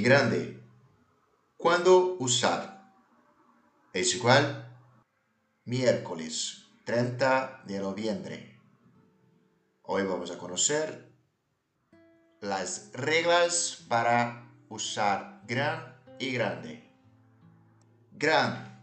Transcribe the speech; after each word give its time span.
grande. 0.00 0.58
¿Cuándo 1.58 2.16
usar? 2.18 2.94
Es 3.92 4.14
igual 4.14 4.74
miércoles 5.66 6.70
30 6.84 7.64
de 7.66 7.78
noviembre. 7.78 8.58
Hoy 9.82 10.04
vamos 10.04 10.30
a 10.30 10.38
conocer 10.38 11.12
las 12.40 12.90
reglas 12.94 13.84
para 13.86 14.50
usar 14.70 15.42
gran 15.46 15.94
y 16.18 16.32
grande. 16.32 16.90
Gran. 18.12 18.82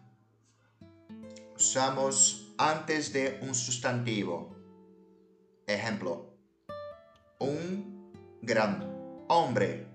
Usamos 1.56 2.54
antes 2.60 3.12
de 3.14 3.40
un 3.42 3.56
sustantivo. 3.56 4.56
Ejemplo. 5.66 6.38
Un 7.40 8.14
gran 8.44 9.26
hombre. 9.28 9.90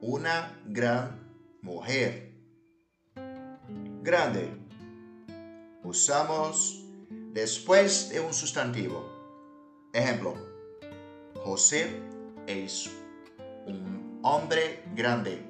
Una 0.00 0.56
gran 0.64 1.28
mujer. 1.60 2.32
Grande. 4.02 4.48
Usamos 5.82 6.84
después 7.32 8.08
de 8.10 8.20
un 8.20 8.32
sustantivo. 8.32 9.04
Ejemplo. 9.92 10.34
José 11.42 12.00
es 12.46 12.88
un 13.66 14.20
hombre 14.22 14.84
grande. 14.94 15.42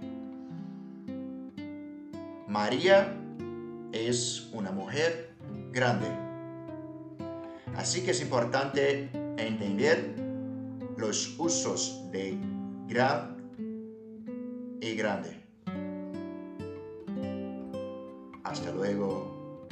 María 2.47 3.15
es 3.93 4.49
una 4.55 4.71
mujer 4.71 5.35
grande. 5.73 6.09
Así 7.77 8.03
que 8.03 8.13
es 8.13 8.23
importante 8.23 9.11
entender 9.37 10.15
los 10.97 11.39
usos 11.39 12.11
de 12.11 12.39
gran 12.87 13.38
y 14.81 14.95
grande. 14.95 15.37
Hasta 18.45 18.71
luego. 18.73 19.67